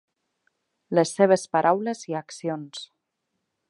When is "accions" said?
2.25-2.85